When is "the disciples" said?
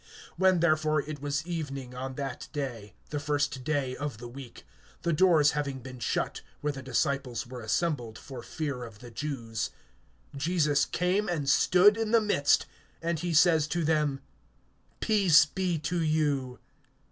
6.73-7.45